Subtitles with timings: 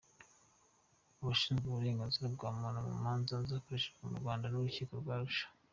[1.21, 5.45] Abashinzwe uburenganzira bwa muntu mu manza zoherejwe mu Rwanda n’Urukiko rwa Arusha